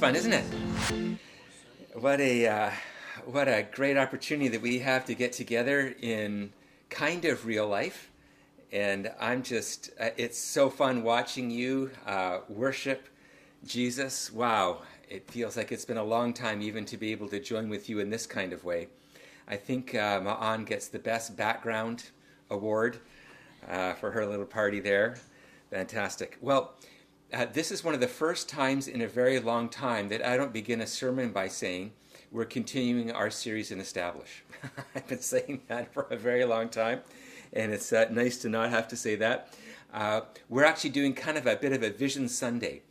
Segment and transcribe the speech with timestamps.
[0.00, 1.18] fun, isn't it?
[1.92, 2.70] What a uh,
[3.26, 6.54] what a great opportunity that we have to get together in
[6.88, 8.10] kind of real life,
[8.72, 13.08] and I'm just uh, it's so fun watching you uh, worship
[13.66, 14.32] Jesus.
[14.32, 14.78] Wow,
[15.10, 17.90] it feels like it's been a long time even to be able to join with
[17.90, 18.88] you in this kind of way.
[19.48, 22.04] I think uh, Ma'an gets the best background
[22.48, 22.96] award
[23.68, 25.18] uh, for her little party there.
[25.70, 26.38] Fantastic.
[26.40, 26.72] Well.
[27.32, 30.36] Uh, this is one of the first times in a very long time that I
[30.36, 31.92] don't begin a sermon by saying
[32.32, 34.42] we're continuing our series in Establish.
[34.96, 37.02] I've been saying that for a very long time,
[37.52, 39.54] and it's uh, nice to not have to say that.
[39.94, 42.82] Uh, we're actually doing kind of a bit of a Vision Sunday.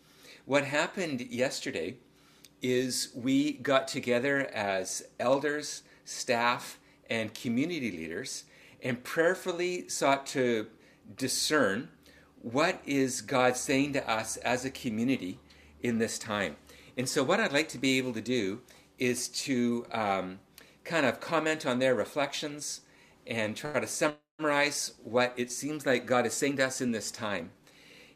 [0.45, 1.97] What happened yesterday
[2.61, 8.45] is we got together as elders, staff, and community leaders
[8.81, 10.67] and prayerfully sought to
[11.17, 11.89] discern
[12.41, 15.39] what is God saying to us as a community
[15.81, 16.55] in this time?
[16.97, 18.61] And so, what I'd like to be able to do
[18.97, 20.39] is to um,
[20.83, 22.81] kind of comment on their reflections
[23.27, 27.11] and try to summarize what it seems like God is saying to us in this
[27.11, 27.51] time.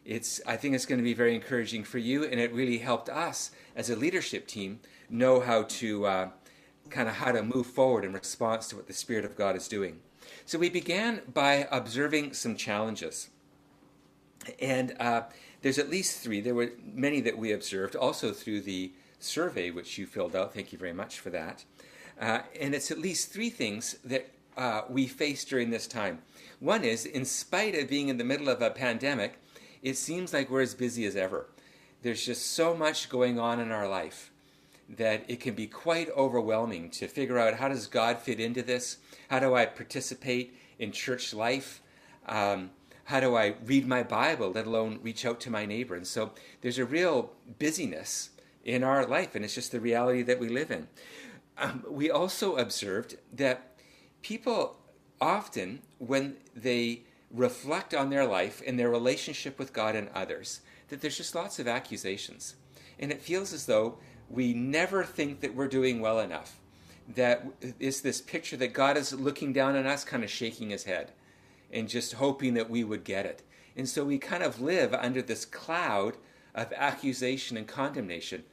[0.05, 3.07] It's, I think it's going to be very encouraging for you, and it really helped
[3.09, 4.79] us as a leadership team
[5.09, 6.29] know how to uh,
[6.89, 9.67] kind of how to move forward in response to what the Spirit of God is
[9.67, 9.99] doing.
[10.45, 13.29] So we began by observing some challenges.
[14.61, 15.23] And uh,
[15.61, 16.41] there's at least three.
[16.41, 20.53] There were many that we observed also through the survey, which you filled out.
[20.53, 21.63] Thank you very much for that.
[22.19, 26.19] Uh, and it's at least three things that uh, we face during this time.
[26.59, 29.39] One is, in spite of being in the middle of a pandemic,
[29.81, 31.47] it seems like we're as busy as ever.
[32.01, 34.31] There's just so much going on in our life
[34.89, 38.97] that it can be quite overwhelming to figure out how does God fit into this?
[39.29, 41.81] How do I participate in church life?
[42.27, 42.71] Um,
[43.05, 45.95] how do I read my Bible, let alone reach out to my neighbor?
[45.95, 46.31] And so
[46.61, 48.29] there's a real busyness
[48.63, 50.87] in our life, and it's just the reality that we live in.
[51.57, 53.75] Um, we also observed that
[54.21, 54.77] people
[55.19, 61.01] often, when they reflect on their life and their relationship with God and others, that
[61.01, 62.55] there's just lots of accusations.
[62.99, 63.97] And it feels as though
[64.29, 66.57] we never think that we're doing well enough.
[67.15, 67.45] That
[67.79, 71.11] is this picture that God is looking down on us, kind of shaking his head
[71.73, 73.43] and just hoping that we would get it.
[73.75, 76.17] And so we kind of live under this cloud
[76.53, 78.43] of accusation and condemnation.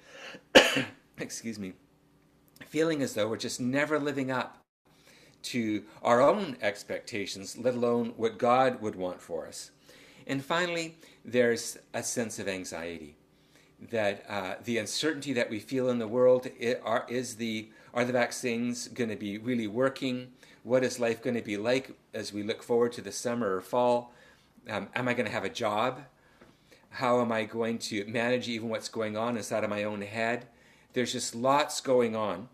[1.18, 1.74] Excuse me.
[2.66, 4.64] Feeling as though we're just never living up
[5.42, 9.70] to our own expectations, let alone what God would want for us.
[10.26, 13.16] And finally, there's a sense of anxiety
[13.90, 16.46] that uh, the uncertainty that we feel in the world
[16.84, 20.28] are, is the are the vaccines going to be really working?
[20.62, 23.60] What is life going to be like as we look forward to the summer or
[23.60, 24.12] fall?
[24.68, 26.02] Um, am I going to have a job?
[26.90, 30.46] How am I going to manage even what's going on inside of my own head?
[30.92, 32.48] There's just lots going on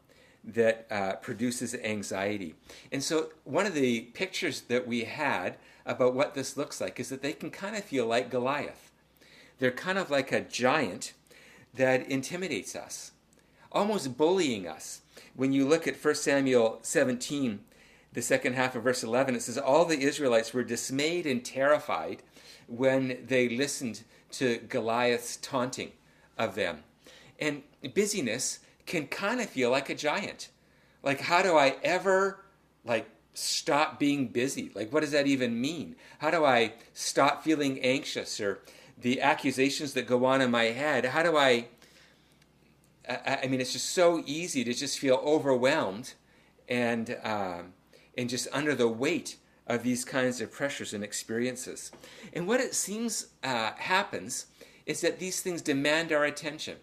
[0.44, 2.55] that uh, produces anxiety.
[2.93, 7.09] And so, one of the pictures that we had about what this looks like is
[7.09, 8.93] that they can kind of feel like Goliath.
[9.59, 11.12] They're kind of like a giant
[11.75, 13.12] that intimidates us,
[13.73, 15.00] almost bullying us.
[15.34, 17.61] When you look at 1 Samuel 17,
[18.16, 22.22] the second half of verse 11, it says, All the Israelites were dismayed and terrified
[22.66, 25.93] when they listened to Goliath's taunting
[26.38, 26.82] of them.
[27.38, 27.62] And
[27.93, 30.49] busyness can kind of feel like a giant.
[31.03, 32.43] Like, how do I ever,
[32.87, 34.71] like, stop being busy?
[34.75, 35.94] Like, what does that even mean?
[36.19, 38.60] How do I stop feeling anxious or
[38.97, 41.05] the accusations that go on in my head?
[41.05, 41.66] How do I,
[43.06, 46.15] I, I mean, it's just so easy to just feel overwhelmed
[46.66, 47.75] and, um,
[48.16, 51.91] and just under the weight of these kinds of pressures and experiences.
[52.32, 54.47] And what it seems uh, happens
[54.87, 56.76] is that these things demand our attention.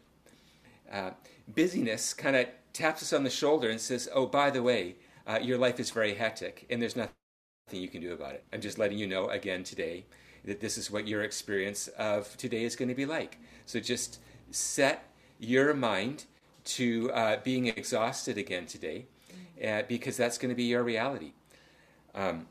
[0.91, 1.11] Uh,
[1.47, 5.39] busyness kind of taps us on the shoulder and says, Oh, by the way, uh,
[5.41, 7.13] your life is very hectic and there's nothing
[7.71, 8.43] you can do about it.
[8.51, 10.05] I'm just letting you know again today
[10.43, 13.39] that this is what your experience of today is going to be like.
[13.65, 14.19] So just
[14.51, 15.09] set
[15.39, 16.25] your mind
[16.65, 19.05] to uh, being exhausted again today
[19.65, 21.33] uh, because that's going to be your reality.
[22.15, 22.47] Um,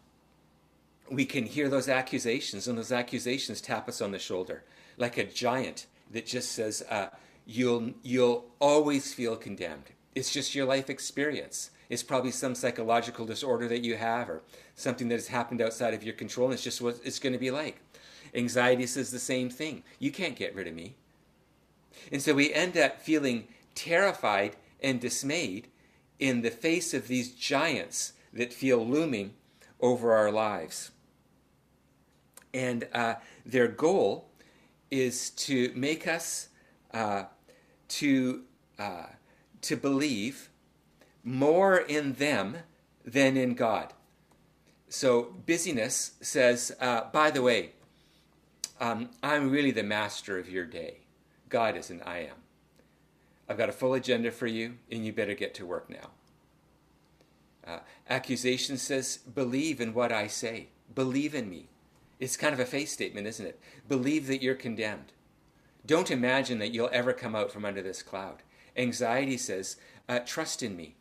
[1.11, 4.65] we can hear those accusations, and those accusations tap us on the shoulder
[4.97, 7.09] like a giant that just says, uh,
[7.47, 9.91] you'll, you'll always feel condemned.
[10.15, 11.71] It's just your life experience.
[11.89, 14.43] It's probably some psychological disorder that you have or
[14.75, 17.39] something that has happened outside of your control, and it's just what it's going to
[17.39, 17.81] be like.
[18.35, 19.83] Anxiety says the same thing.
[19.99, 20.95] You can't get rid of me.
[22.11, 25.69] And so we end up feeling terrified and dismayed
[26.23, 29.35] in the face of these giants that feel looming
[29.81, 30.93] over our lives.
[32.55, 33.15] And uh,
[33.45, 34.29] their goal
[34.89, 36.49] is to make us,
[36.95, 37.25] uh,
[37.89, 38.43] to,
[38.79, 39.07] uh,
[39.63, 40.49] to believe
[41.25, 42.59] more in them
[43.05, 43.93] than in God.
[44.89, 47.73] So busyness says, uh, by the way,
[48.79, 50.99] um, I'm really the master of your day.
[51.49, 52.42] God isn't, I am.
[53.53, 56.09] I've got a full agenda for you, and you better get to work now.
[57.67, 60.69] Uh, accusation says, believe in what I say.
[60.95, 61.69] Believe in me.
[62.19, 63.61] It's kind of a faith statement, isn't it?
[63.91, 65.13] Believe that you're condemned.
[65.85, 68.43] Don't imagine that you'll ever come out from under this cloud.
[68.75, 69.77] Anxiety says,
[70.09, 70.95] uh, trust in me.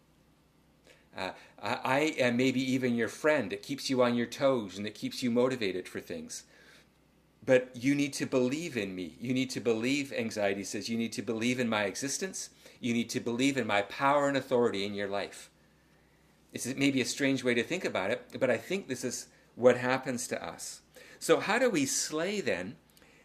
[1.17, 1.31] Uh,
[1.61, 5.23] I am maybe even your friend that keeps you on your toes and that keeps
[5.23, 6.43] you motivated for things.
[7.43, 9.15] But you need to believe in me.
[9.19, 12.51] You need to believe, anxiety says, you need to believe in my existence.
[12.79, 15.49] You need to believe in my power and authority in your life.
[16.53, 19.27] This It's maybe a strange way to think about it, but I think this is
[19.55, 20.81] what happens to us.
[21.19, 22.75] So, how do we slay then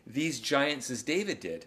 [0.07, 1.67] these giants as David did?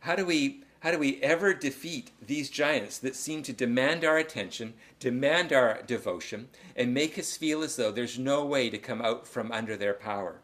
[0.00, 4.18] How do we how do we ever defeat these giants that seem to demand our
[4.18, 9.00] attention, demand our devotion, and make us feel as though there's no way to come
[9.00, 10.40] out from under their power?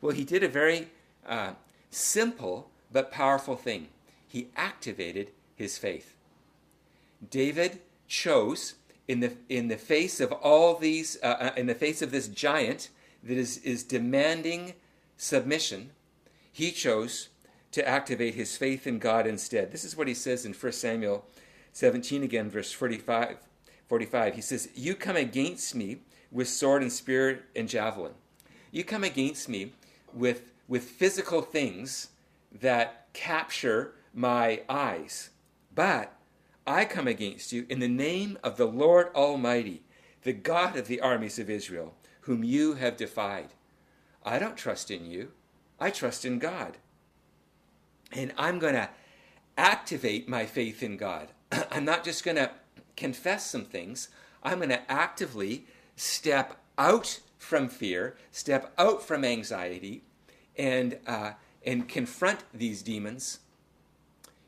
[0.00, 0.88] Well, he did a very
[1.26, 1.52] uh,
[1.90, 3.88] simple but powerful thing.
[4.26, 6.14] He activated his faith.
[7.30, 8.74] David chose,
[9.06, 12.28] in the, in the face of all these, uh, uh in the face of this
[12.28, 12.90] giant
[13.24, 14.74] that is, is demanding
[15.16, 15.90] submission,
[16.52, 17.28] he chose
[17.72, 19.72] to activate his faith in God instead.
[19.72, 21.24] This is what he says in 1 Samuel
[21.72, 23.36] 17 again, verse 45.
[23.88, 24.34] 45.
[24.34, 25.98] He says, You come against me
[26.30, 28.12] with sword and spear and javelin.
[28.70, 29.72] You come against me
[30.14, 32.08] with, with physical things
[32.52, 35.30] that capture my eyes.
[35.74, 36.14] But
[36.66, 39.82] I come against you in the name of the Lord Almighty,
[40.22, 43.54] the God of the armies of Israel, whom you have defied.
[44.24, 45.32] I don't trust in you,
[45.80, 46.76] I trust in God.
[48.12, 48.88] And I'm going to
[49.56, 51.28] activate my faith in God.
[51.70, 52.50] I'm not just going to
[52.96, 54.08] confess some things,
[54.42, 55.64] I'm going to actively
[55.96, 60.02] step out from fear, step out from anxiety,
[60.56, 61.32] and, uh,
[61.64, 63.38] and confront these demons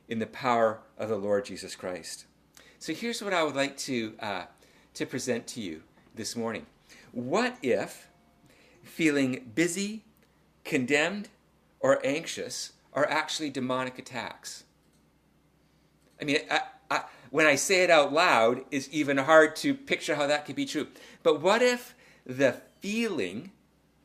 [0.09, 2.27] in the power of the Lord Jesus Christ.
[2.79, 4.45] So here's what I would like to, uh,
[4.95, 5.83] to present to you
[6.15, 6.67] this morning.
[7.13, 8.09] What if
[8.83, 10.03] feeling busy,
[10.65, 11.29] condemned,
[11.81, 14.65] or anxious are actually demonic attacks.
[16.21, 16.61] I mean, I,
[16.91, 20.57] I, when I say it out loud, it's even hard to picture how that could
[20.57, 20.89] be true.
[21.23, 21.95] But what if
[22.27, 23.53] the feeling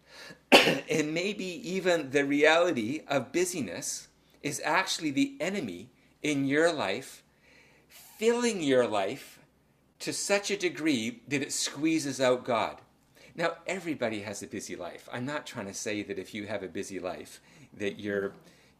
[0.51, 4.07] and maybe even the reality of busyness
[4.41, 5.89] is actually the enemy
[6.21, 7.23] in your life,
[7.89, 9.39] filling your life
[9.99, 12.77] to such a degree that it squeezes out God?
[13.35, 15.09] Now, everybody has a busy life.
[15.11, 17.41] I'm not trying to say that if you have a busy life,
[17.77, 18.33] that you're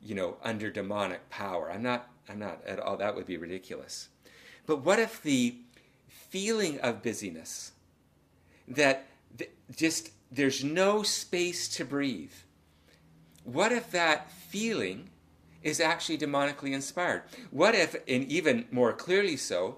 [0.06, 1.72] you know, under demonic power.
[1.72, 4.10] I'm not, I'm not at all, that would be ridiculous.
[4.68, 5.56] But what if the
[6.08, 7.72] feeling of busyness,
[8.68, 9.06] that th-
[9.76, 12.34] just there's no space to breathe,
[13.44, 15.10] what if that feeling
[15.64, 17.24] is actually demonically inspired?
[17.52, 19.78] What if, and even more clearly so,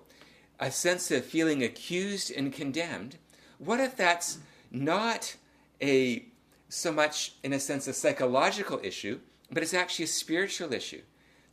[0.60, 3.18] a sense of feeling accused and condemned,
[3.58, 4.40] what if that's
[4.72, 5.36] not
[5.82, 6.26] a
[6.70, 9.20] so much, in a sense, a psychological issue,
[9.52, 11.02] but it's actually a spiritual issue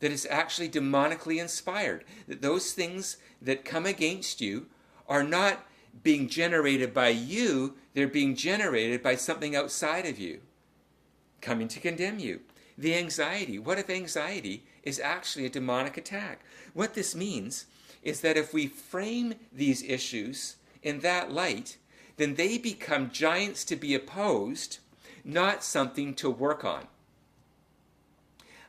[0.00, 2.05] that is actually demonically inspired.
[2.26, 4.67] That those things that come against you
[5.09, 5.64] are not
[6.03, 10.41] being generated by you, they're being generated by something outside of you
[11.41, 12.41] coming to condemn you.
[12.77, 13.59] The anxiety.
[13.59, 16.41] What if anxiety is actually a demonic attack?
[16.73, 17.67] What this means
[18.03, 21.77] is that if we frame these issues in that light,
[22.17, 24.79] then they become giants to be opposed,
[25.25, 26.87] not something to work on.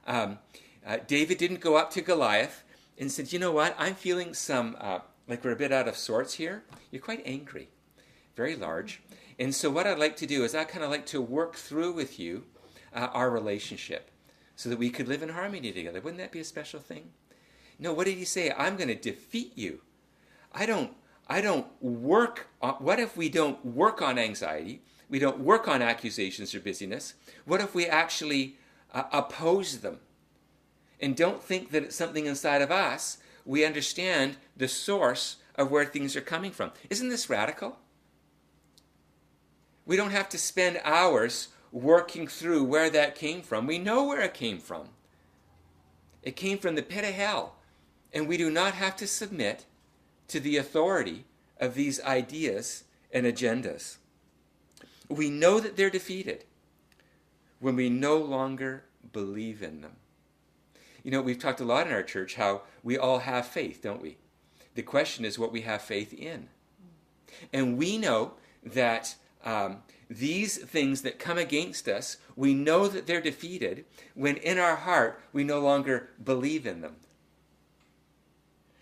[0.06, 0.40] Um,
[0.86, 2.64] uh, David didn't go up to Goliath
[2.98, 3.76] and said, You know what?
[3.78, 6.64] I'm feeling some, uh, like we're a bit out of sorts here.
[6.92, 7.70] You're quite angry,
[8.36, 9.02] very large.
[9.38, 11.94] And so, what I'd like to do is, I kind of like to work through
[11.94, 12.44] with you
[12.94, 14.12] uh, our relationship
[14.56, 16.00] so that we could live in harmony together.
[16.00, 17.10] Wouldn't that be a special thing?
[17.78, 18.54] No, what did he say?
[18.58, 19.82] I'm going to defeat you.
[20.54, 20.92] I don't.
[21.28, 24.84] I don't work on, what if we don't work on anxiety?
[25.10, 27.16] We don't work on accusations or busyness.
[27.46, 28.58] What if we actually
[28.96, 30.00] uh, oppose them.
[31.00, 33.18] And don't think that it's something inside of us.
[33.46, 36.72] We understand the source of where things are coming from.
[36.90, 37.78] Isn't this radical?
[39.86, 43.68] We don't have to spend hours working through where that came from.
[43.68, 44.90] We know where it came from.
[46.24, 47.56] It came from the pit of hell.
[48.12, 49.66] And we do not have to submit
[50.30, 51.26] to the authority
[51.60, 53.98] of these ideas and agendas.
[55.08, 56.46] We know that they're defeated
[57.60, 59.98] when we no longer believe in them.
[61.06, 64.02] You know, we've talked a lot in our church how we all have faith, don't
[64.02, 64.18] we?
[64.74, 66.50] The question is what we have faith in.
[67.54, 68.34] And we know
[68.64, 73.86] that um, these things that come against us, we know that they're defeated
[74.16, 76.96] when in our heart we no longer believe in them.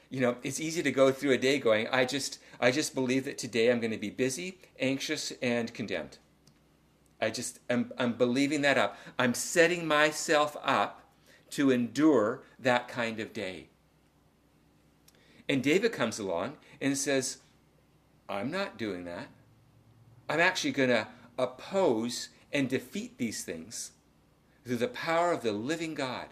[0.09, 3.25] You know, it's easy to go through a day going, I just, I just believe
[3.25, 6.19] that today I'm going to be busy, anxious, and condemned.
[7.19, 8.97] I just, I'm, I'm believing that up.
[9.19, 11.02] I'm setting myself up
[11.53, 13.67] to endure that kind of day.
[15.47, 17.37] And David comes along and says,
[18.29, 19.27] I'm not doing that.
[20.29, 21.07] I'm actually going to
[21.37, 23.91] oppose and defeat these things
[24.65, 26.27] through the power of the living God.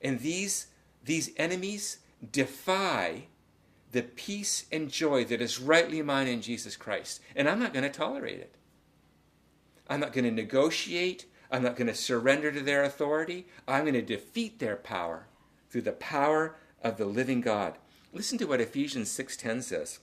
[0.00, 0.68] And these,
[1.04, 1.98] these enemies
[2.32, 3.24] defy
[3.92, 7.20] the peace and joy that is rightly mine in Jesus Christ.
[7.34, 8.54] And I'm not going to tolerate it.
[9.88, 11.26] I'm not going to negotiate.
[11.50, 13.46] I'm not going to surrender to their authority.
[13.68, 15.26] I'm going to defeat their power
[15.70, 17.74] through the power of the living God.
[18.12, 19.98] Listen to what Ephesians 6:10 says.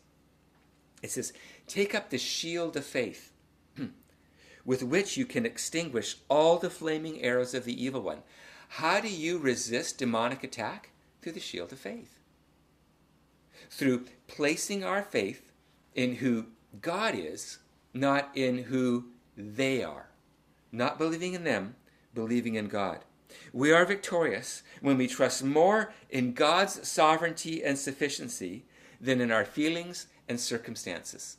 [1.01, 1.33] It says,
[1.67, 3.31] "Take up the shield of faith,
[4.65, 8.23] with which you can extinguish all the flaming arrows of the evil one."
[8.77, 10.89] How do you resist demonic attack?
[11.21, 12.19] Through the shield of faith.
[13.69, 15.51] Through placing our faith
[15.93, 16.47] in who
[16.81, 17.59] God is,
[17.93, 19.05] not in who
[19.38, 20.07] they are.
[20.74, 21.75] Not believing in them,
[22.15, 23.06] believing in God.
[23.53, 28.65] We are victorious when we trust more in God's sovereignty and sufficiency
[29.00, 31.38] than in our feelings and circumstances.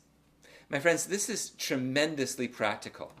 [0.69, 3.11] My friends, this is tremendously practical.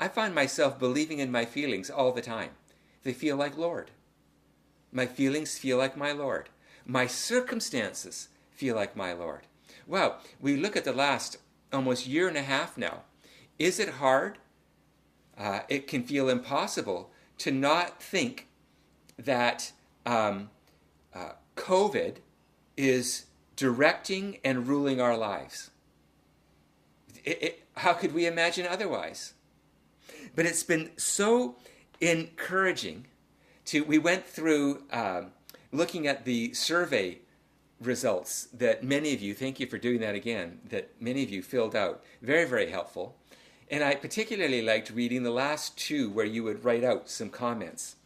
[0.00, 2.50] I find myself believing in my feelings all the time.
[3.04, 3.92] They feel like Lord.
[4.90, 6.48] My feelings feel like my Lord.
[6.84, 9.42] My circumstances feel like my Lord.
[9.86, 11.38] Well, we look at the last
[11.72, 13.02] almost year and a half now.
[13.58, 14.38] Is it hard?
[15.38, 18.48] Uh, it can feel impossible to not think
[19.18, 19.72] that
[20.04, 20.50] um,
[21.14, 22.16] uh, COVID
[22.76, 23.26] is
[23.56, 25.70] directing and ruling our lives.
[27.24, 29.34] It, it, how could we imagine otherwise?
[30.34, 31.56] But it's been so
[32.00, 33.06] encouraging
[33.66, 33.82] to.
[33.82, 35.32] We went through um,
[35.72, 37.18] looking at the survey
[37.80, 41.42] results that many of you, thank you for doing that again, that many of you
[41.42, 42.02] filled out.
[42.22, 43.16] Very, very helpful.
[43.68, 47.96] And I particularly liked reading the last two where you would write out some comments.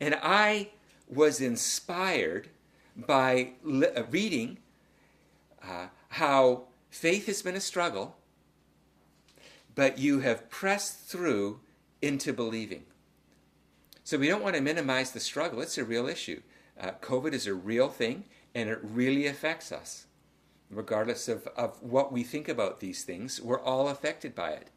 [0.00, 0.70] And I
[1.08, 2.48] was inspired
[2.94, 4.58] by uh, reading
[5.62, 8.16] uh, how faith has been a struggle,
[9.74, 11.60] but you have pressed through
[12.02, 12.84] into believing.
[14.04, 15.60] So we don't want to minimize the struggle.
[15.60, 16.42] It's a real issue.
[16.78, 18.24] Uh, COVID is a real thing,
[18.54, 20.06] and it really affects us.
[20.70, 24.68] Regardless of, of what we think about these things, we're all affected by it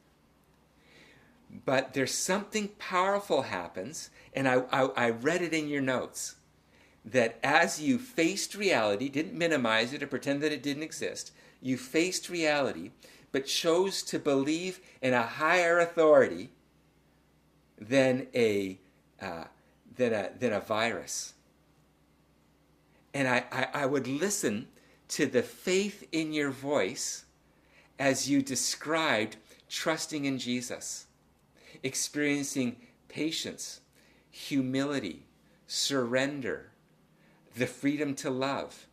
[1.66, 6.36] but there's something powerful happens, and I, I, I, read it in your notes
[7.04, 11.78] that as you faced reality, didn't minimize it or pretend that it didn't exist, you
[11.78, 12.92] faced reality,
[13.32, 16.52] but chose to believe in a higher authority
[17.78, 18.80] than a
[19.22, 19.46] uh,
[19.96, 21.34] than a than a virus.
[23.14, 24.68] And I, I, I would listen
[25.10, 27.26] to the faith in your voice
[28.00, 29.36] as you described
[29.68, 31.08] trusting in Jesus
[31.84, 33.82] experiencing patience,
[34.30, 35.26] humility,
[35.68, 36.72] surrender,
[37.56, 38.88] the freedom to love,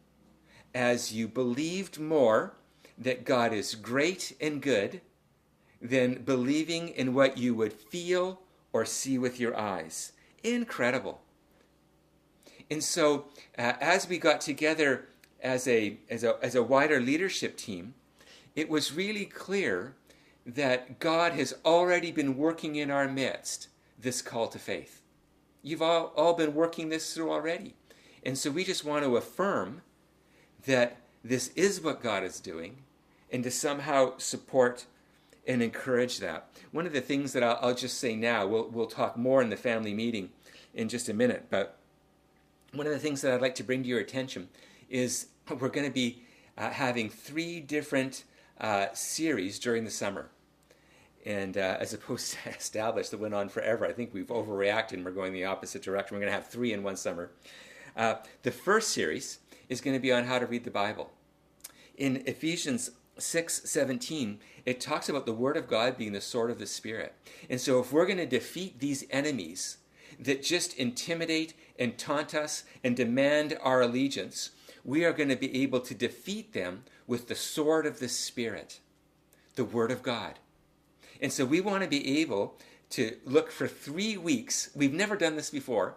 [0.75, 2.55] as you believed more
[2.97, 5.01] that God is great and good
[5.81, 8.41] than believing in what you would feel
[8.73, 10.13] or see with your eyes.
[10.43, 11.21] Incredible.
[12.71, 15.07] And so, uh, as we got together
[15.41, 17.95] as a, as, a, as a wider leadership team,
[18.55, 19.95] it was really clear
[20.49, 25.03] that God has already been working in our midst this call to faith.
[25.63, 27.75] You've all, all been working this through already.
[28.25, 29.83] And so we just want to affirm
[30.65, 32.79] that this is what God is doing
[33.31, 34.87] and to somehow support
[35.47, 36.49] and encourage that.
[36.73, 39.51] One of the things that I'll, I'll just say now, we'll, we'll talk more in
[39.51, 40.31] the family meeting
[40.73, 41.77] in just a minute, but
[42.73, 44.49] one of the things that I'd like to bring to your attention
[44.89, 46.23] is we're going to be
[46.57, 48.25] uh, having three different
[48.59, 50.31] uh, series during the summer
[51.29, 53.87] and uh, as opposed to established that went on forever.
[53.87, 56.17] I think we've overreacted and we're going the opposite direction.
[56.17, 57.31] We're going to have three in one summer.
[57.95, 61.11] Uh, the first series is going to be on how to read the Bible.
[61.97, 66.67] In Ephesians 6:17, it talks about the Word of God being the sword of the
[66.67, 67.15] Spirit.
[67.51, 69.79] And so, if we're going to defeat these enemies
[70.19, 74.53] that just intimidate and taunt us and demand our allegiance,
[74.85, 78.81] we are going to be able to defeat them with the sword of the Spirit,
[79.57, 80.39] the Word of God.
[81.21, 82.55] And so we want to be able
[82.91, 84.71] to look for three weeks.
[84.75, 85.95] We've never done this before.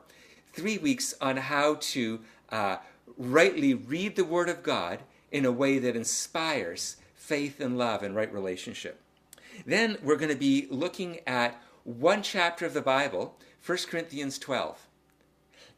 [0.53, 2.75] three weeks on how to uh,
[3.17, 4.99] rightly read the Word of God
[5.31, 8.99] in a way that inspires faith and love and right relationship.
[9.65, 14.87] Then we're going to be looking at one chapter of the Bible, 1 Corinthians 12.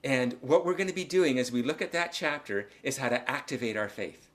[0.04, 3.10] And what we're going to be doing as we look at that chapter is how
[3.10, 4.28] to activate our faith.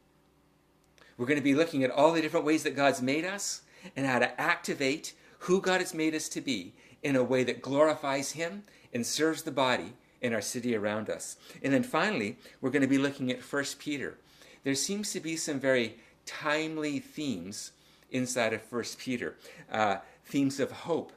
[1.17, 3.62] We're going to be looking at all the different ways that God's made us
[3.97, 7.62] and how to activate who God has made us to be in a way that
[7.62, 11.37] glorifies Him and serves the body in our city around us.
[11.62, 14.18] And then finally, we're going to be looking at 1 Peter.
[14.64, 17.73] There seems to be some very timely themes
[18.11, 19.37] inside of 1 Peter
[19.70, 21.12] uh, themes of hope,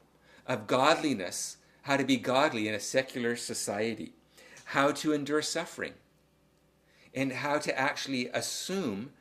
[0.47, 4.13] of godliness, how to be godly in a secular society,
[4.65, 5.93] how to endure suffering,
[7.13, 9.11] and how to actually assume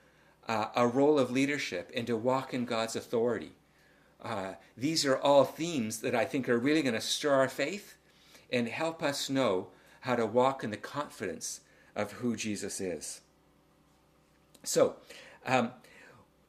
[0.51, 3.53] uh, a role of leadership and to walk in God's authority.
[4.21, 7.97] Uh, these are all themes that I think are really going to stir our faith
[8.53, 9.69] and help us know
[10.01, 11.61] how to walk in the confidence
[11.95, 13.21] of who Jesus is.
[14.65, 14.97] So,
[15.47, 15.71] um,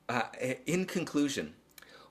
[0.10, 0.24] uh,
[0.66, 1.54] in conclusion,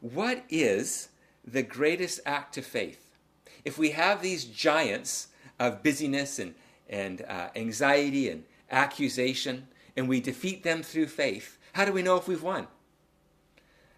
[0.00, 1.09] what is
[1.44, 3.16] the greatest act of faith?
[3.64, 5.26] If we have these giants
[5.59, 6.54] of busyness and,
[6.88, 9.66] and uh, anxiety and accusation,
[9.97, 12.67] and we defeat them through faith, how do we know if we've won?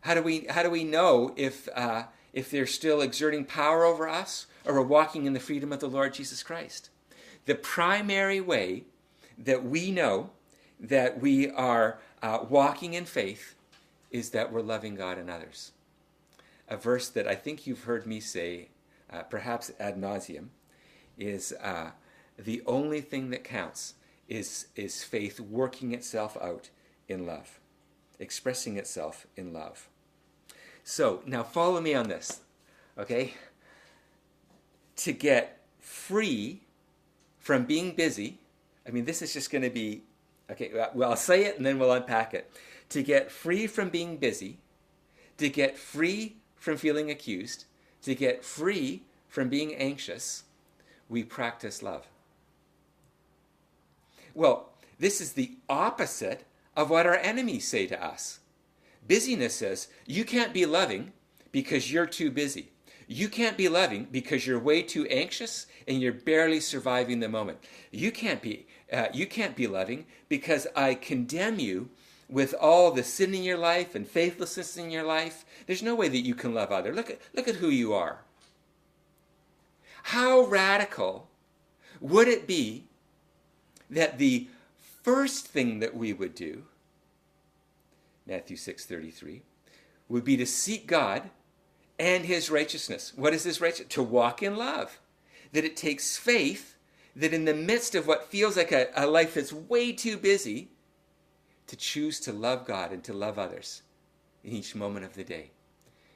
[0.03, 4.09] How do we, how do we know if, uh, if they're still exerting power over
[4.09, 6.91] us or we're walking in the freedom of the Lord Jesus Christ?
[7.47, 8.85] The primary way
[9.39, 10.31] that we know
[10.79, 13.55] that we are uh, walking in faith
[14.11, 15.73] is that we're loving God and others.
[16.69, 18.69] A verse that I think you've heard me say,
[19.11, 20.49] uh, perhaps ad nauseum,
[21.19, 21.91] is uh,
[22.39, 23.95] the only thing that counts
[24.29, 26.71] is, is faith working itself out
[27.09, 27.61] in love,
[28.23, 29.89] expressing itself in love.
[30.85, 32.41] So now follow me on this,
[32.97, 33.35] okay?
[34.97, 36.61] To get free
[37.39, 38.39] from being busy,
[38.87, 40.03] I mean, this is just going to be,
[40.51, 42.51] okay, well, I'll say it and then we'll unpack it.
[42.91, 44.59] To get free from being busy,
[45.39, 47.65] to get free from feeling accused,
[48.03, 50.45] to get free from being anxious,
[51.09, 52.07] we practice love.
[54.35, 56.45] Well, this is the opposite
[56.77, 58.41] of what our enemies say to us.
[59.07, 61.13] Busyness says, you can't be loving
[61.51, 62.71] because you're too busy.
[63.07, 67.59] You can't be loving because you're way too anxious and you're barely surviving the moment.
[67.91, 71.89] You can't be uh, you can't be loving because I condemn you
[72.29, 75.45] with all the sin in your life and faithlessness in your life.
[75.67, 76.95] There's no way that you can love others.
[76.95, 78.21] Look at look at who you are.
[80.05, 81.29] How radical
[82.01, 82.85] would it be
[83.91, 84.49] that the
[85.03, 86.65] first thing that we would do
[88.27, 89.43] Matthew 6:33
[90.09, 91.31] would be to seek God
[91.99, 93.13] and his righteousness.
[93.15, 93.95] What is his righteousness?
[93.95, 95.01] To walk in love.
[95.53, 96.77] That it takes faith
[97.15, 100.71] that in the midst of what feels like a, a life that's way too busy,
[101.67, 103.83] to choose to love God and to love others
[104.43, 105.51] in each moment of the day.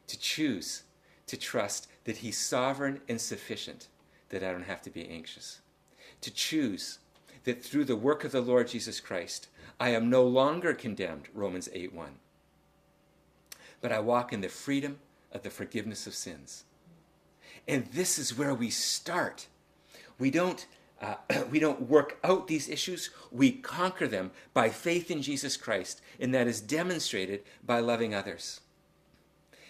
[0.09, 0.83] To choose
[1.27, 3.89] to trust that He's sovereign and sufficient,
[4.31, 5.61] that I don't have to be anxious.
[6.23, 6.99] To choose
[7.47, 11.69] that through the work of the Lord Jesus Christ, I am no longer condemned, Romans
[11.73, 12.09] 8 1.
[13.81, 14.99] But I walk in the freedom
[15.33, 16.65] of the forgiveness of sins.
[17.69, 19.47] And this is where we start.
[20.19, 20.67] We don't,
[21.01, 21.15] uh,
[21.51, 26.35] we don't work out these issues, we conquer them by faith in Jesus Christ, and
[26.35, 28.61] that is demonstrated by loving others.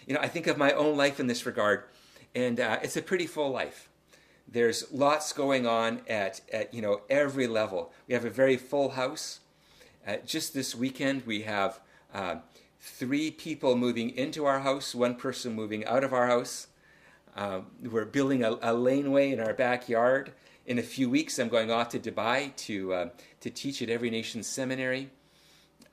[0.07, 1.83] You know, I think of my own life in this regard,
[2.33, 3.89] and uh, it's a pretty full life.
[4.47, 7.91] There's lots going on at, at you know every level.
[8.07, 9.41] We have a very full house.
[10.07, 11.81] Uh, just this weekend, we have
[12.13, 12.37] uh,
[12.79, 16.67] three people moving into our house, one person moving out of our house.
[17.35, 20.31] Uh, we're building a, a, laneway in our backyard.
[20.65, 23.09] In a few weeks, I'm going off to Dubai to uh,
[23.41, 25.09] to teach at Every Nation Seminary.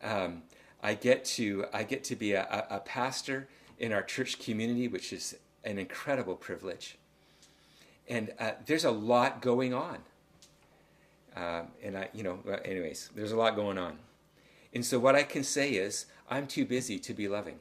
[0.02, 0.42] Um,
[0.82, 5.12] I get to I get to be a, a, pastor in our church community, which
[5.12, 6.98] is an incredible privilege.
[8.08, 9.98] And uh, there's a lot going on.
[11.36, 13.98] Um, and I, you know, anyways, there's a lot going on.
[14.72, 17.58] And so what I can say is, I'm too busy to be loving.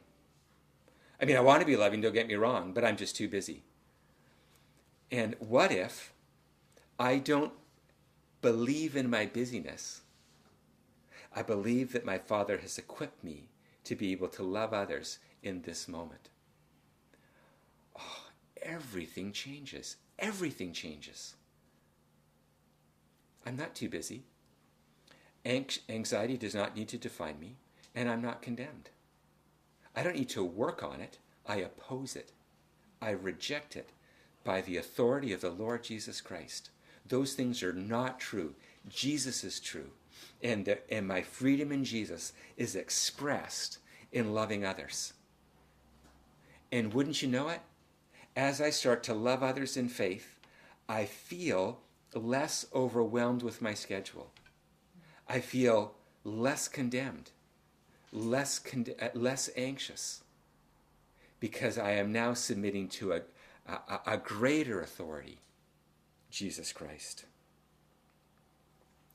[1.22, 3.28] I mean, I want to be loving, don't get me wrong, but I'm just too
[3.28, 3.64] busy.
[5.12, 6.12] And what if
[7.00, 7.54] I don't
[8.42, 10.02] believe in my busyness?
[11.36, 13.50] I believe that my Father has equipped me
[13.86, 16.30] to be able to love others in this moment.
[18.00, 18.26] Oh,
[18.62, 19.98] everything changes.
[20.20, 21.36] Everything changes.
[23.46, 24.24] I'm not too busy.
[25.46, 27.58] Anxiety does not need to define me,
[27.94, 28.90] and I'm not condemned.
[29.96, 31.18] I don't need to work on it.
[31.46, 32.32] I oppose it.
[33.02, 33.90] I reject it
[34.44, 36.70] by the authority of the Lord Jesus Christ,
[37.08, 38.56] those things are not true.
[38.90, 39.90] Jesus is true.
[40.42, 43.80] And, and my freedom in Jesus is expressed
[44.12, 45.14] in loving others.
[46.72, 47.62] And wouldn't you know it?
[48.36, 50.40] As I start to love others in faith,
[50.90, 51.80] I feel
[52.14, 54.32] less overwhelmed with my schedule.
[55.28, 55.94] I feel
[56.24, 57.32] less condemned,
[58.12, 60.24] less, con- uh, less anxious,
[61.40, 63.22] because I am now submitting to a,
[63.68, 65.40] a, a greater authority,
[66.32, 67.26] Jesus Christ.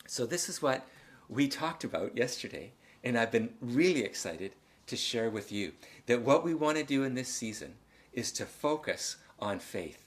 [0.07, 0.87] So, this is what
[1.29, 4.53] we talked about yesterday, and I've been really excited
[4.87, 5.73] to share with you
[6.07, 7.75] that what we want to do in this season
[8.19, 10.05] is to focus on faith.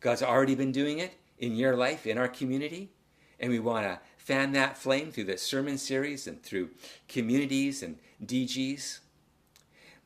[0.00, 2.90] God's already been doing it in your life, in our community,
[3.40, 6.70] and we want to fan that flame through the sermon series and through
[7.08, 8.98] communities and DGs.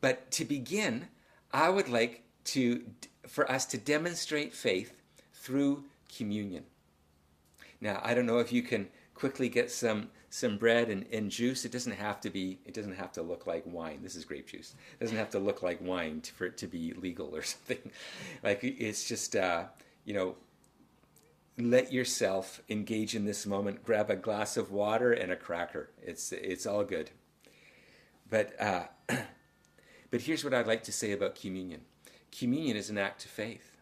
[0.01, 1.09] But to begin,
[1.53, 2.85] I would like to
[3.27, 4.93] for us to demonstrate faith
[5.35, 5.85] through
[6.17, 6.65] communion.
[7.81, 11.65] Now, I don't know if you can quickly get some some bread and, and juice.
[11.65, 12.59] It doesn't have to be.
[12.65, 14.01] It doesn't have to look like wine.
[14.03, 14.75] This is grape juice.
[14.99, 17.79] It doesn't have to look like wine to, for it to be legal or something.
[18.43, 19.65] Like it's just uh,
[20.05, 20.37] you know.
[21.61, 23.83] Let yourself engage in this moment.
[23.83, 25.91] Grab a glass of water and a cracker.
[26.01, 27.11] It's it's all good.
[28.31, 28.85] But uh,
[30.11, 31.81] but here's what I'd like to say about communion.
[32.31, 33.77] Communion is an act of faith.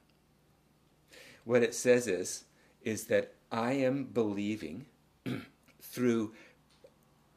[1.44, 2.44] What it says is
[2.80, 4.86] is that I am believing
[5.82, 6.32] through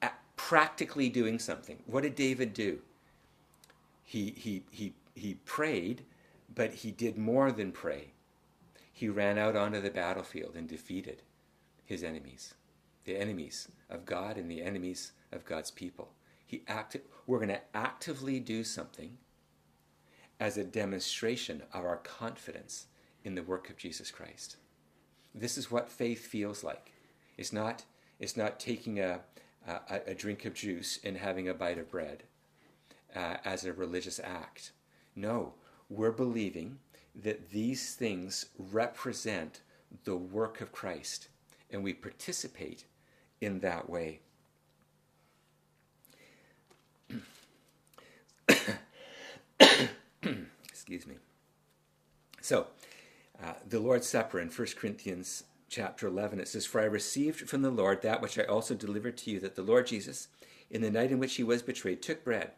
[0.02, 1.78] uh, practically doing something.
[1.86, 2.80] What did David do?
[4.04, 6.04] He, he, he, he prayed,
[6.54, 8.12] but he did more than pray.
[8.92, 11.22] He ran out onto the battlefield and defeated
[11.86, 12.54] his enemies,
[13.06, 16.10] the enemies of God and the enemies of God's people.
[16.46, 19.18] He acted, we're going to actively do something
[20.40, 22.88] as a demonstration of our confidence
[23.24, 24.58] in the work of Jesus Christ.
[25.36, 26.92] This is what faith feels like.
[27.40, 27.86] It's not,
[28.20, 29.22] it's not taking a,
[29.66, 32.24] a, a drink of juice and having a bite of bread
[33.16, 34.74] uh, as a religious act.
[35.16, 35.54] No,
[35.90, 36.80] we're believing
[37.16, 39.62] that these things represent
[40.04, 41.30] the work of Christ,
[41.72, 42.84] and we participate
[43.40, 44.20] in that way.
[50.68, 51.16] Excuse me.
[52.42, 52.68] So,
[53.42, 57.62] uh, the Lord's Supper in 1 Corinthians chapter 11, it says, For I received from
[57.62, 60.28] the Lord that which I also delivered to you, that the Lord Jesus,
[60.70, 62.52] in the night in which he was betrayed, took bread.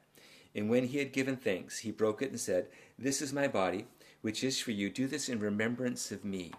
[0.55, 3.85] And when he had given thanks, he broke it and said, This is my body,
[4.21, 4.89] which is for you.
[4.89, 6.51] Do this in remembrance of me.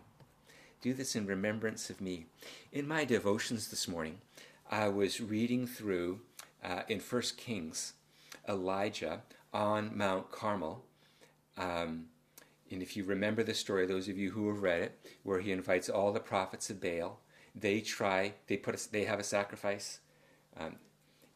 [0.81, 2.27] Do this in remembrance of me.
[2.73, 4.19] In my devotions this morning,
[4.71, 6.21] I was reading through
[6.65, 7.93] uh, in 1 Kings
[8.49, 10.85] Elijah on Mount Carmel.
[11.57, 12.07] Um,
[12.73, 15.53] and if you remember the story, those of you who have read it, where he
[15.53, 17.21] invites all the prophets of Baal,
[17.55, 20.01] they try, they put, a, they have a sacrifice,
[20.59, 20.77] um,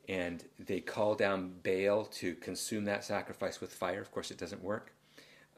[0.09, 4.01] and they call down Baal to consume that sacrifice with fire.
[4.01, 4.93] Of course, it doesn't work.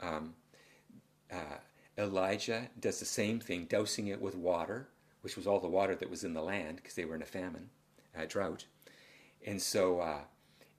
[0.02, 0.34] Um,
[1.32, 1.58] uh,
[1.96, 4.88] Elijah does the same thing, dousing it with water,
[5.20, 7.26] which was all the water that was in the land because they were in a
[7.26, 7.70] famine,
[8.16, 8.64] a drought,
[9.46, 10.20] and so, uh,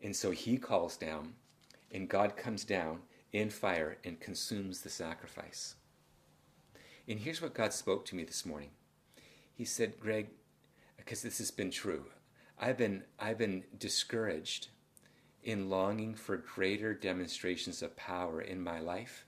[0.01, 1.33] and so he calls down,
[1.91, 2.99] and God comes down
[3.31, 5.75] in fire and consumes the sacrifice.
[7.07, 8.69] And here's what God spoke to me this morning.
[9.53, 10.29] He said, Greg,
[10.97, 12.05] because this has been true,
[12.59, 14.67] I've been, I've been discouraged
[15.43, 19.25] in longing for greater demonstrations of power in my life,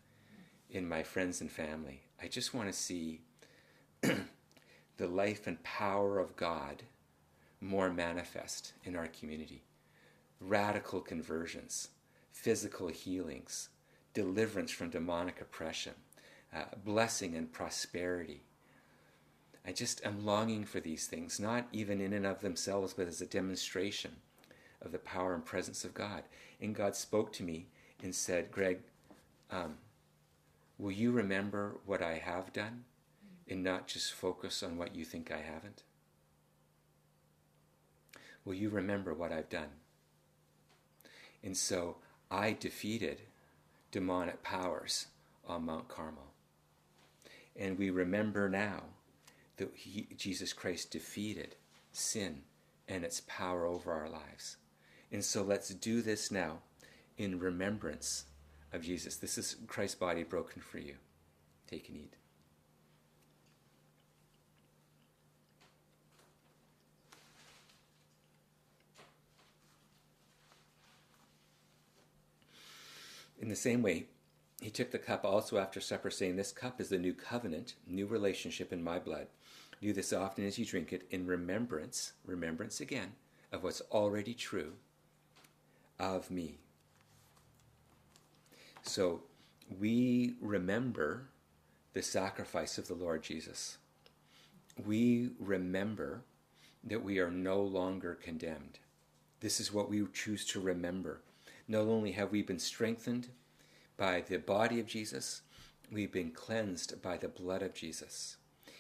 [0.70, 2.04] in my friends and family.
[2.22, 3.22] I just want to see
[4.02, 6.84] the life and power of God
[7.62, 9.64] more manifest in our community.
[10.40, 11.90] Radical conversions,
[12.32, 13.70] physical healings,
[14.14, 15.94] deliverance from demonic oppression,
[16.56, 18.42] uh, blessing and prosperity.
[19.66, 23.22] I just am longing for these things, not even in and of themselves, but as
[23.22, 24.12] a demonstration
[24.82, 26.24] of the power and presence of God.
[26.60, 27.68] And God spoke to me
[28.02, 28.80] and said, Greg,
[29.52, 29.78] um,
[30.78, 32.86] will you remember what I have done
[33.48, 35.84] and not just focus on what you think I haven't?
[38.44, 39.70] Will you remember what I've done?
[41.44, 41.98] And so
[42.32, 43.22] I defeated
[43.92, 45.08] demonic powers
[45.48, 46.32] on Mount Carmel.
[47.56, 48.84] And we remember now
[49.58, 51.56] that he, Jesus Christ defeated
[51.92, 52.42] sin
[52.88, 54.58] and its power over our lives.
[55.12, 56.60] And so let's do this now
[57.18, 58.26] in remembrance
[58.72, 59.18] of Jesus.
[59.18, 60.96] This is Christ's body broken for you.
[61.68, 62.21] Take and eat.
[73.42, 74.06] In the same way,
[74.62, 78.06] he took the cup also after supper, saying, This cup is the new covenant, new
[78.06, 79.28] relationship in my blood.
[79.82, 83.14] Do this often as you drink it in remembrance, remembrance again,
[83.52, 84.74] of what's already true
[86.00, 86.60] of me.
[88.84, 89.24] So
[89.80, 91.30] we remember
[91.94, 93.80] the sacrifice of the Lord Jesus.
[94.86, 96.22] We remember
[96.84, 98.78] that we are no longer condemned.
[99.40, 101.22] This is what we choose to remember.
[101.68, 103.30] Not only have we been strengthened
[103.98, 105.42] by the body of Jesus,
[105.92, 108.38] we've been cleansed by the blood of Jesus.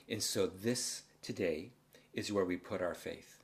[0.09, 1.71] And so, this today
[2.13, 3.41] is where we put our faith.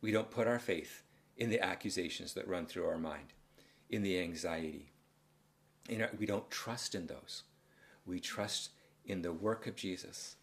[0.00, 1.02] We don't put our faith
[1.36, 3.32] in the accusations that run through our mind,
[3.90, 4.92] in the anxiety.
[5.88, 7.44] In our, we don't trust in those.
[8.06, 8.70] We trust
[9.04, 10.36] in the work of Jesus.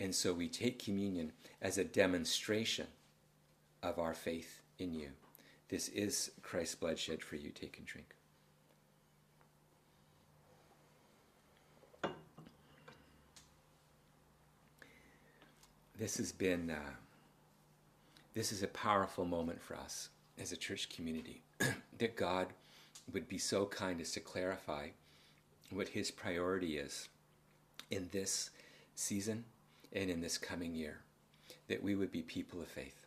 [0.00, 2.86] And so we take communion as a demonstration
[3.82, 5.10] of our faith in you.
[5.74, 7.50] This is Christ's blood shed for you.
[7.50, 8.14] Take and drink.
[15.98, 16.92] This has been, uh,
[18.34, 20.10] this is a powerful moment for us
[20.40, 21.42] as a church community
[21.98, 22.52] that God
[23.12, 24.90] would be so kind as to clarify
[25.70, 27.08] what his priority is
[27.90, 28.50] in this
[28.94, 29.42] season
[29.92, 31.00] and in this coming year,
[31.66, 33.03] that we would be people of faith.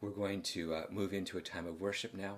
[0.00, 2.36] We're going to uh, move into a time of worship now.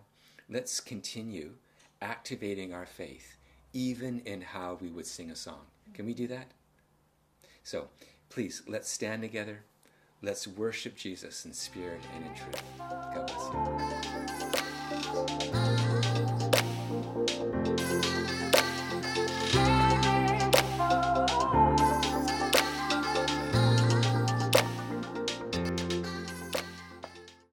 [0.49, 1.53] Let's continue
[2.01, 3.37] activating our faith,
[3.73, 5.66] even in how we would sing a song.
[5.92, 6.53] Can we do that?
[7.62, 7.88] So,
[8.31, 9.64] please, let's stand together.
[10.23, 12.62] Let's worship Jesus in spirit and in truth.
[13.14, 13.51] God bless
[15.53, 15.69] you.